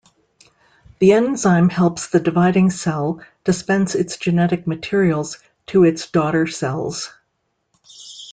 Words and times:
The 0.97 1.13
enzyme 1.13 1.69
helps 1.69 2.07
the 2.07 2.19
dividing 2.19 2.71
cell 2.71 3.21
dispense 3.43 3.93
its 3.93 4.17
genetic 4.17 4.65
materials 4.65 5.37
to 5.67 5.83
its 5.83 6.09
daughter 6.09 6.47
cells. 6.47 7.11